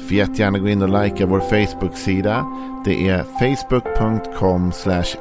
[0.00, 2.46] Får jättegärna gå in och likea vår Facebook-sida.
[2.84, 4.72] Det är facebook.com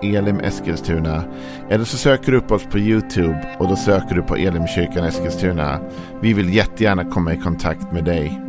[0.01, 1.23] elimeskilstuna.
[1.69, 5.79] Eller så söker du upp oss på YouTube och då söker du på Elimkyrkan Eskilstuna.
[6.21, 8.41] Vi vill jättegärna komma i kontakt med dig.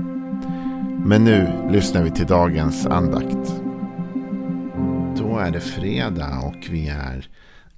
[1.04, 3.54] Men nu lyssnar vi till dagens andakt.
[5.18, 7.28] Då är det fredag och vi är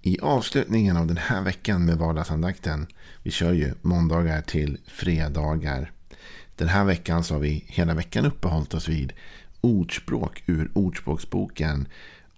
[0.02, 2.86] i avslutningen av den här veckan med vardagsandakten.
[3.22, 5.90] Vi kör ju måndagar till fredagar.
[6.62, 9.12] Den här veckan så har vi hela veckan uppehållit oss vid
[9.60, 11.88] ordspråk ur Ordspråksboken.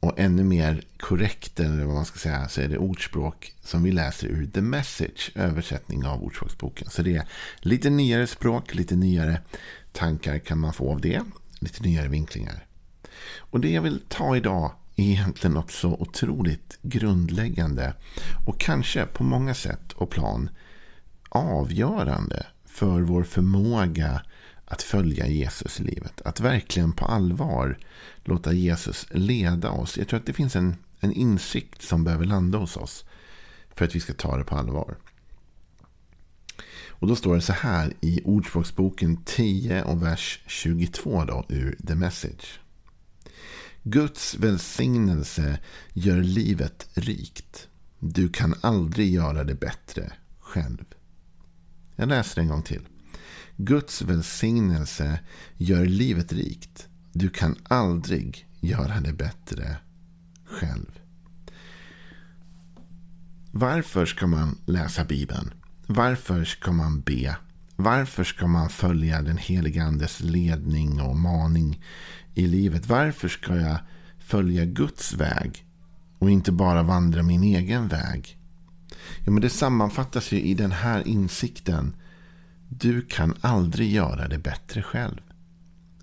[0.01, 3.93] Och ännu mer korrekt, eller vad man ska säga, så är det ordspråk som vi
[3.93, 6.91] läser ur The Message, översättning av Ordspråksboken.
[6.91, 9.41] Så det är lite nyare språk, lite nyare
[9.93, 11.21] tankar kan man få av det.
[11.59, 12.67] Lite nyare vinklingar.
[13.37, 17.95] Och det jag vill ta idag är egentligen något så otroligt grundläggande
[18.47, 20.51] och kanske på många sätt och plan
[21.29, 24.23] avgörande för vår förmåga
[24.65, 26.21] att följa Jesus i livet.
[26.25, 27.79] Att verkligen på allvar
[28.25, 29.99] låta Jesus leda oss.
[29.99, 33.05] Jag tror att det finns en, en insikt som behöver landa hos oss
[33.75, 34.97] för att vi ska ta det på allvar.
[36.89, 41.95] Och då står det så här i Ordspråksboken 10 och vers 22 då, ur The
[41.95, 42.61] Message.
[43.83, 45.59] Guds välsignelse
[45.93, 47.69] gör livet rikt.
[47.99, 50.94] Du kan aldrig göra det bättre själv.
[51.97, 52.89] Jag läser en gång till.
[53.57, 55.21] Guds välsignelse
[55.57, 56.89] gör livet rikt.
[57.13, 59.77] Du kan aldrig göra det bättre
[60.45, 61.01] själv.
[63.51, 65.53] Varför ska man läsa Bibeln?
[65.87, 67.37] Varför ska man be?
[67.77, 71.83] Varför ska man följa den helige Andes ledning och maning
[72.35, 72.87] i livet?
[72.87, 73.79] Varför ska jag
[74.19, 75.65] följa Guds väg
[76.19, 78.39] och inte bara vandra min egen väg?
[79.25, 81.97] Ja, men det sammanfattas ju i den här insikten.
[82.69, 85.21] Du kan aldrig göra det bättre själv.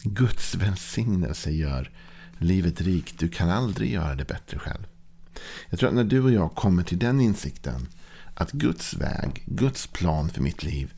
[0.04, 1.92] Guds välsignelse gör
[2.38, 3.20] livet rikt.
[3.20, 4.88] Du kan aldrig göra det bättre själv.
[5.70, 7.88] Jag tror att när du och jag kommer till den insikten
[8.34, 10.94] att Guds väg, Guds plan för mitt liv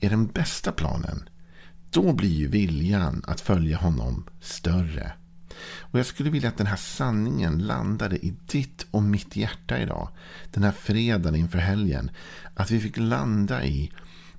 [0.00, 1.28] är den bästa planen.
[1.90, 5.12] Då blir ju viljan att följa honom större.
[5.80, 10.08] Och jag skulle vilja att den här sanningen landade i ditt och mitt hjärta idag.
[10.50, 12.10] Den här fredagen inför helgen.
[12.54, 13.92] Att vi fick landa i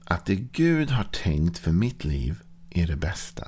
[0.03, 3.47] att det Gud har tänkt för mitt liv är det bästa.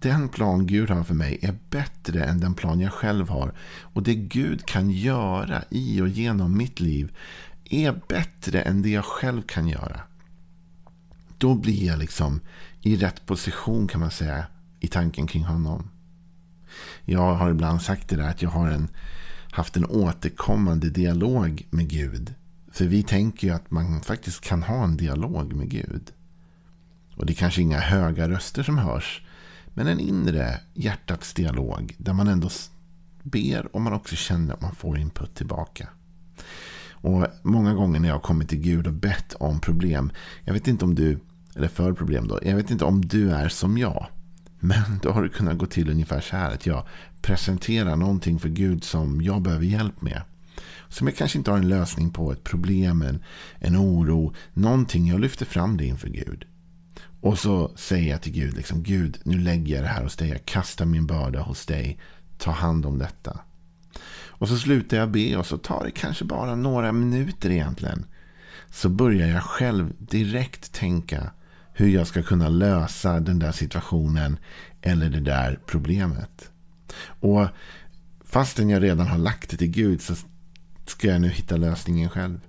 [0.00, 3.54] Den plan Gud har för mig är bättre än den plan jag själv har.
[3.80, 7.16] Och det Gud kan göra i och genom mitt liv
[7.64, 10.00] är bättre än det jag själv kan göra.
[11.38, 12.40] Då blir jag liksom
[12.82, 14.46] i rätt position kan man säga
[14.80, 15.90] i tanken kring honom.
[17.08, 18.88] Jag har ibland sagt det där att jag har en,
[19.50, 22.34] haft en återkommande dialog med Gud.
[22.72, 26.12] För vi tänker ju att man faktiskt kan ha en dialog med Gud.
[27.16, 29.22] Och det är kanske inga höga röster som hörs.
[29.74, 31.94] Men en inre hjärtats dialog.
[31.98, 32.48] Där man ändå
[33.22, 35.88] ber och man också känner att man får input tillbaka.
[36.90, 40.12] Och många gånger när jag har kommit till Gud och bett om problem.
[40.44, 41.18] Jag vet inte om du,
[41.56, 42.40] eller för problem då.
[42.42, 44.06] Jag vet inte om du är som jag.
[44.60, 46.86] Men då har det kunnat gå till ungefär så här att jag
[47.22, 50.22] presenterar någonting för Gud som jag behöver hjälp med.
[50.88, 53.22] Som jag kanske inte har en lösning på, ett problem, en,
[53.58, 55.08] en oro, någonting.
[55.08, 56.44] Jag lyfter fram det inför Gud.
[57.20, 60.28] Och så säger jag till Gud, liksom, Gud, nu lägger jag det här hos dig.
[60.28, 61.98] Jag kastar min börda hos dig.
[62.38, 63.40] Ta hand om detta.
[64.38, 68.06] Och så slutar jag be och så tar det kanske bara några minuter egentligen.
[68.70, 71.30] Så börjar jag själv direkt tänka
[71.78, 74.38] hur jag ska kunna lösa den där situationen
[74.82, 76.50] eller det där problemet.
[77.04, 77.46] Och
[78.24, 80.14] fastän jag redan har lagt det till Gud så
[80.86, 82.40] ska jag nu hitta lösningen själv.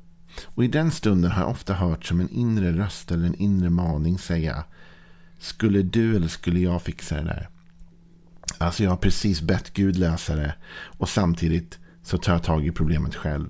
[0.45, 3.69] Och i den stunden har jag ofta hört som en inre röst eller en inre
[3.69, 4.63] maning säga
[5.39, 7.49] Skulle du eller skulle jag fixa det där?
[8.57, 10.55] Alltså jag har precis bett Gud lösa det
[10.97, 13.49] och samtidigt så tar jag tag i problemet själv.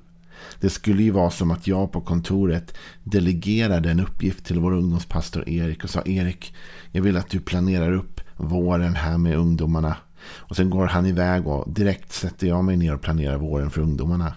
[0.60, 5.50] Det skulle ju vara som att jag på kontoret delegerade en uppgift till vår ungdomspastor
[5.50, 6.54] Erik och sa Erik,
[6.92, 9.98] jag vill att du planerar upp våren här med ungdomarna.
[10.36, 13.81] Och sen går han iväg och direkt sätter jag mig ner och planerar våren för
[13.81, 14.34] ungdomarna.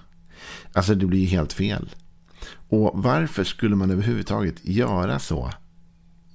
[0.72, 1.94] Alltså det blir ju helt fel.
[2.68, 5.50] Och varför skulle man överhuvudtaget göra så?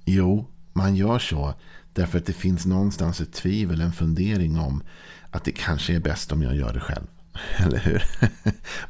[0.04, 1.54] Jo, man gör så
[1.92, 4.82] därför att det finns någonstans ett tvivel, en fundering om
[5.30, 7.06] att det kanske är bäst om jag gör det själv.
[7.56, 8.02] Eller hur?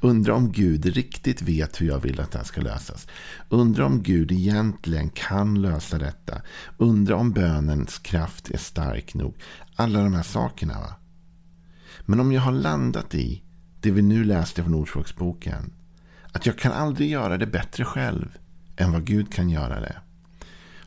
[0.00, 3.06] Undrar om Gud riktigt vet hur jag vill att det här ska lösas.
[3.48, 6.42] Undrar om Gud egentligen kan lösa detta.
[6.78, 9.34] Undrar om bönens kraft är stark nog.
[9.76, 10.80] Alla de här sakerna.
[10.80, 10.94] va?
[12.00, 13.42] Men om jag har landat i
[13.80, 15.72] det vi nu läste från Ordspråksboken.
[16.32, 18.38] Att jag kan aldrig göra det bättre själv
[18.76, 19.96] än vad Gud kan göra det.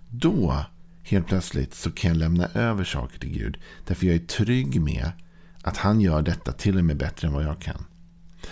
[0.10, 0.66] Då,
[1.04, 3.58] helt plötsligt, så kan jag lämna över saker till Gud.
[3.88, 5.12] Därför jag är trygg med
[5.64, 7.86] att han gör detta till och med bättre än vad jag kan.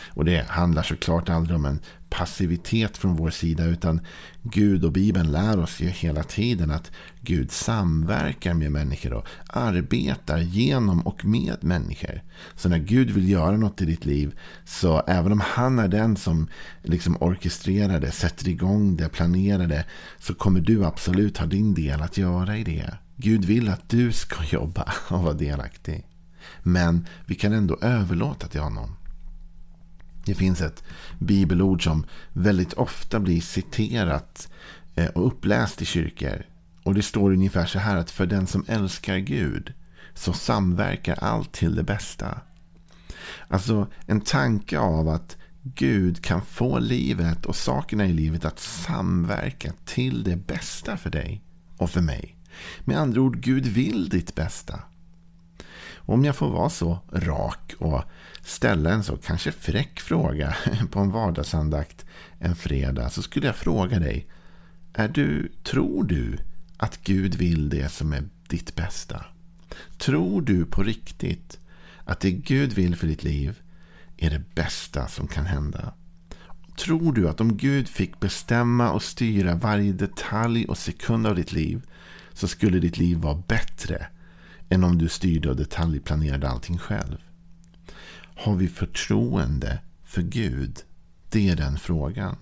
[0.07, 3.65] Och det handlar såklart aldrig om en passivitet från vår sida.
[3.65, 4.01] Utan
[4.43, 10.37] Gud och Bibeln lär oss ju hela tiden att Gud samverkar med människor och arbetar
[10.37, 12.21] genom och med människor.
[12.55, 16.15] Så när Gud vill göra något i ditt liv, så även om han är den
[16.15, 16.47] som
[16.83, 19.85] liksom orkestrerar det, sätter igång det, planerar det,
[20.19, 22.97] så kommer du absolut ha din del att göra i det.
[23.15, 26.06] Gud vill att du ska jobba och vara delaktig.
[26.63, 28.95] Men vi kan ändå överlåta till honom.
[30.25, 30.83] Det finns ett
[31.19, 34.51] bibelord som väldigt ofta blir citerat
[34.95, 36.45] eh, och uppläst i kyrkor.
[36.83, 39.73] Och det står ungefär så här att för den som älskar Gud
[40.13, 42.41] så samverkar allt till det bästa.
[43.47, 49.73] Alltså en tanke av att Gud kan få livet och sakerna i livet att samverka
[49.85, 51.41] till det bästa för dig
[51.77, 52.35] och för mig.
[52.79, 54.79] Med andra ord, Gud vill ditt bästa.
[56.07, 58.03] Om jag får vara så rak och
[58.41, 60.55] ställa en så kanske fräck fråga
[60.91, 62.05] på en vardagsandakt
[62.39, 64.27] en fredag så skulle jag fråga dig.
[64.93, 66.37] Är du, tror du
[66.77, 69.25] att Gud vill det som är ditt bästa?
[69.97, 71.59] Tror du på riktigt
[72.03, 73.59] att det Gud vill för ditt liv
[74.17, 75.93] är det bästa som kan hända?
[76.77, 81.51] Tror du att om Gud fick bestämma och styra varje detalj och sekund av ditt
[81.51, 81.81] liv
[82.33, 84.07] så skulle ditt liv vara bättre
[84.69, 87.17] än om du styrde och detaljplanerade allting själv?
[88.35, 90.77] Har vi förtroende för Gud?
[91.29, 92.35] Det är den frågan.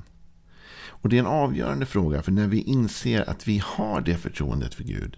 [0.88, 4.74] Och det är en avgörande fråga, för när vi inser att vi har det förtroendet
[4.74, 5.18] för Gud,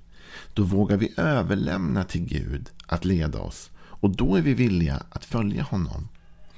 [0.54, 3.70] då vågar vi överlämna till Gud att leda oss.
[3.78, 6.08] Och då är vi villiga att följa honom.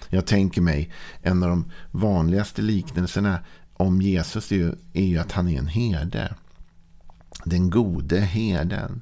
[0.09, 0.91] Jag tänker mig,
[1.21, 3.39] en av de vanligaste liknelserna
[3.73, 6.35] om Jesus är ju, att han är en herde.
[7.45, 9.01] Den gode herden.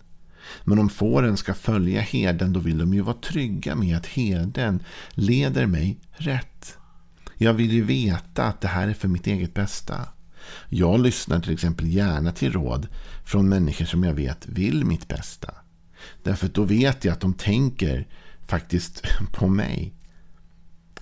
[0.64, 4.84] Men om fåren ska följa herden då vill de ju vara trygga med att herden
[5.12, 6.78] leder mig rätt.
[7.38, 10.10] Jag vill ju veta att det här är för mitt eget bästa.
[10.70, 12.88] Jag lyssnar till exempel gärna till råd
[13.26, 15.54] från människor som jag vet vill mitt bästa.
[16.24, 18.08] Därför att då vet jag att de tänker
[18.48, 19.04] faktiskt
[19.34, 19.94] på mig.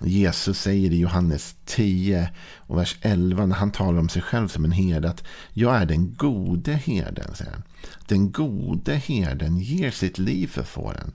[0.00, 4.64] Jesus säger i Johannes 10 och vers 11 när han talar om sig själv som
[4.64, 7.34] en herde att jag är den gode herden.
[7.34, 7.62] Säger han.
[8.06, 11.12] Den gode herden ger sitt liv för fåren.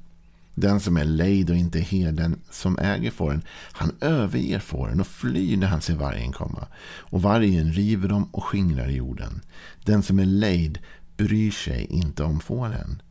[0.55, 3.41] Den som är lejd och inte herden som äger fåren,
[3.71, 6.67] han överger fåren och flyr när han ser vargen komma.
[6.83, 9.41] Och vargen river dem och skingrar jorden.
[9.85, 10.79] Den som är lejd
[11.17, 13.01] bryr sig inte om fåren.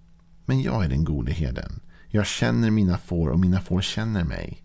[0.45, 1.81] Men jag är den gode herden.
[2.09, 4.63] Jag känner mina får och mina får känner mig.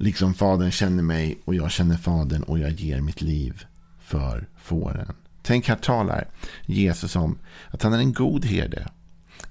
[0.00, 3.64] Liksom Fadern känner mig och jag känner Fadern och jag ger mitt liv
[4.00, 5.14] för fåren.
[5.42, 6.28] Tänk här talar
[6.66, 7.38] Jesus om
[7.70, 8.88] att han är en god herde.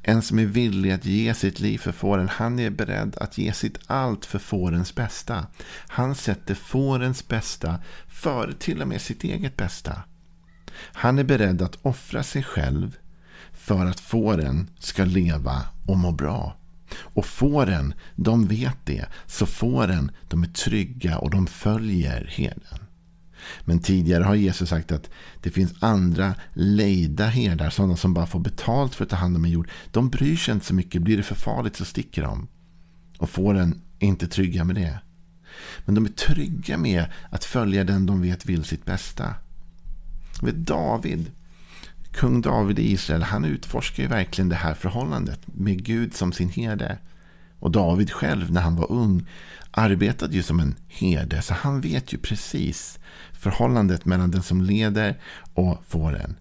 [0.02, 2.30] En som är villig att ge sitt liv för fåren.
[2.30, 5.48] Han är beredd att ge sitt allt för fårens bästa.
[5.88, 10.02] Han sätter fårens bästa före till och med sitt eget bästa.
[10.78, 12.98] Han är beredd att offra sig själv
[13.52, 16.56] för att fåren ska leva och må bra.
[16.94, 19.06] Och fåren, de vet det.
[19.26, 22.80] Så fåren, de är trygga och de följer herden.
[23.62, 25.10] Men tidigare har Jesus sagt att
[25.42, 29.46] det finns andra lejda herdar, sådana som bara får betalt för att ta hand om
[29.46, 29.70] en jord.
[29.92, 31.02] De bryr sig inte så mycket.
[31.02, 32.48] Blir det för farligt så sticker de.
[33.18, 35.00] Och fåren är inte trygga med det.
[35.86, 39.36] Men de är trygga med att följa den de vet vill sitt bästa.
[40.42, 41.32] Vet David,
[42.18, 46.50] kung David i Israel, han utforskar ju verkligen det här förhållandet med Gud som sin
[46.50, 46.98] herde.
[47.60, 49.28] Och David själv, när han var ung,
[49.72, 51.42] arbetade ju som en herde.
[51.42, 53.00] Så han vet ju precis
[53.34, 55.20] förhållandet mellan den som leder
[55.54, 56.36] och fåren.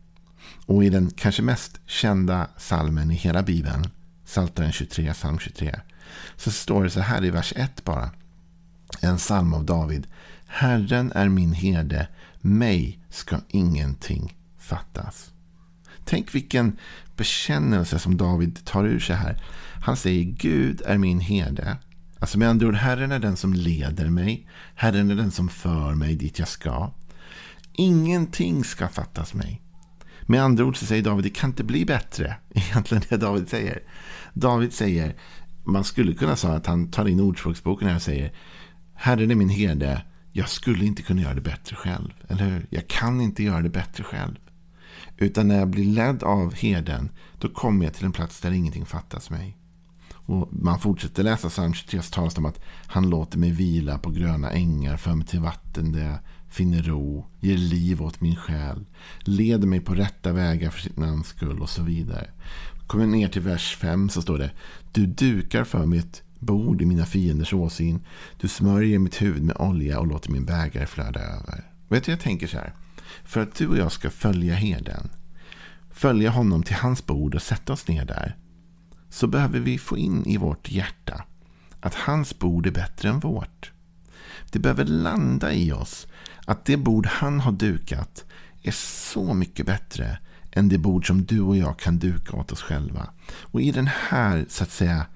[0.66, 3.86] Och i den kanske mest kända salmen i hela Bibeln,
[4.26, 5.80] Psaltaren 23, psalm 23,
[6.36, 8.10] så står det så här i vers 1 bara.
[9.00, 10.06] En psalm av David.
[10.46, 12.08] Herren är min herde,
[12.40, 14.35] mig ska ingenting.
[16.08, 16.78] Tänk vilken
[17.16, 19.42] bekännelse som David tar ur sig här.
[19.84, 21.76] Han säger Gud är min herde.
[22.18, 24.48] Alltså med andra ord, Herren är den som leder mig.
[24.74, 26.92] Herren är den som för mig dit jag ska.
[27.72, 29.62] Ingenting ska fattas mig.
[30.22, 32.36] Med andra ord så säger David, det kan inte bli bättre.
[32.54, 33.82] Egentligen det David säger.
[34.34, 35.16] David säger,
[35.64, 38.32] man skulle kunna säga att han tar in ordspråksboken och säger
[38.94, 40.02] Herren är min herde.
[40.32, 42.10] Jag skulle inte kunna göra det bättre själv.
[42.28, 42.66] Eller hur?
[42.70, 44.36] Jag kan inte göra det bättre själv.
[45.16, 47.08] Utan när jag blir ledd av herden.
[47.38, 49.56] Då kommer jag till en plats där ingenting fattas mig.
[50.12, 53.98] Och man fortsätter läsa psalm 23 så talas det om att han låter mig vila
[53.98, 58.36] på gröna ängar, för mig till vatten där jag finner ro, ger liv åt min
[58.36, 58.84] själ,
[59.20, 62.30] leder mig på rätta vägar för sitt namns skull och så vidare.
[62.86, 64.50] Kommer ner till vers 5 så står det
[64.92, 68.00] Du dukar för mig ett bord i mina fienders åsyn.
[68.40, 71.70] Du smörjer mitt huvud med olja och låter min bägare flöda över.
[71.88, 72.72] Vet du, jag tänker så här.
[73.24, 75.10] För att du och jag ska följa herden,
[75.90, 78.36] följa honom till hans bord och sätta oss ner där,
[79.10, 81.24] så behöver vi få in i vårt hjärta
[81.80, 83.72] att hans bord är bättre än vårt.
[84.50, 86.06] Det behöver landa i oss
[86.46, 88.24] att det bord han har dukat
[88.62, 88.72] är
[89.12, 90.18] så mycket bättre
[90.52, 93.10] än det bord som du och jag kan duka åt oss själva.
[93.40, 95.06] Och i den här, så att säga,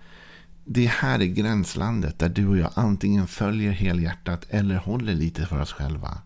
[0.64, 5.60] det här är gränslandet där du och jag antingen följer helhjärtat eller håller lite för
[5.60, 6.18] oss själva.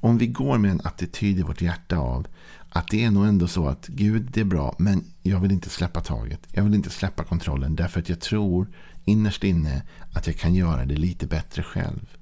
[0.00, 2.26] Om vi går med en attityd i vårt hjärta av
[2.68, 5.70] att det är nog ändå så att Gud, det är bra, men jag vill inte
[5.70, 6.40] släppa taget.
[6.52, 8.68] Jag vill inte släppa kontrollen därför att jag tror
[9.04, 12.16] innerst inne att jag kan göra det lite bättre själv.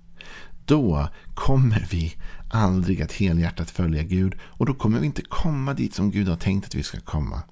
[0.64, 2.14] Då kommer vi
[2.50, 6.36] aldrig att helhjärtat följa Gud och då kommer vi inte komma dit som Gud har
[6.36, 7.42] tänkt att vi ska komma.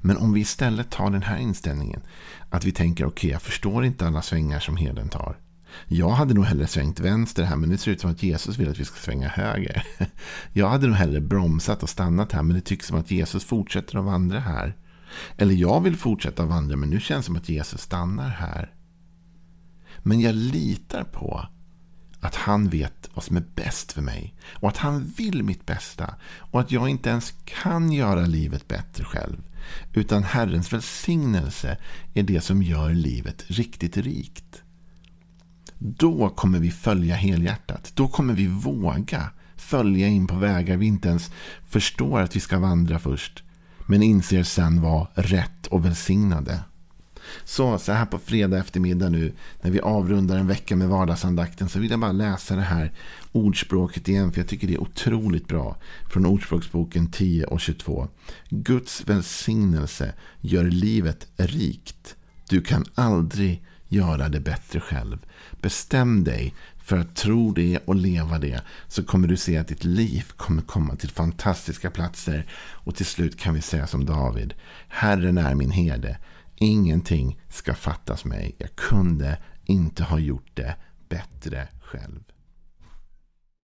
[0.00, 2.00] Men om vi istället tar den här inställningen.
[2.50, 5.36] Att vi tänker okej, okay, jag förstår inte alla svängar som herden tar.
[5.86, 8.68] Jag hade nog hellre svängt vänster här, men det ser ut som att Jesus vill
[8.70, 9.86] att vi ska svänga höger.
[10.52, 13.98] Jag hade nog hellre bromsat och stannat här, men det tycks som att Jesus fortsätter
[13.98, 14.76] att vandra här.
[15.36, 18.72] Eller jag vill fortsätta att vandra, men nu känns det som att Jesus stannar här.
[20.02, 21.46] Men jag litar på
[22.20, 24.34] att han vet vad som är bäst för mig.
[24.52, 26.14] Och att han vill mitt bästa.
[26.38, 29.42] Och att jag inte ens kan göra livet bättre själv.
[29.92, 31.76] Utan Herrens välsignelse
[32.14, 34.62] är det som gör livet riktigt rikt.
[35.78, 37.92] Då kommer vi följa helhjärtat.
[37.94, 41.30] Då kommer vi våga följa in på vägar vi inte ens
[41.68, 43.42] förstår att vi ska vandra först.
[43.86, 46.60] Men inser sen vara rätt och välsignade.
[47.44, 49.32] Så, så här på fredag eftermiddag nu
[49.62, 52.92] när vi avrundar en vecka med vardagsandakten så vill jag bara läsa det här
[53.32, 55.76] ordspråket igen för jag tycker det är otroligt bra.
[56.10, 58.08] Från Ordspråksboken 10 och 22.
[58.48, 62.16] Guds välsignelse gör livet rikt.
[62.48, 65.26] Du kan aldrig göra det bättre själv.
[65.60, 69.84] Bestäm dig för att tro det och leva det så kommer du se att ditt
[69.84, 72.46] liv kommer komma till fantastiska platser.
[72.58, 74.54] Och till slut kan vi säga som David.
[74.88, 76.18] Herren är min herde.
[76.56, 78.54] Ingenting ska fattas mig.
[78.58, 80.76] Jag kunde inte ha gjort det
[81.08, 82.20] bättre själv.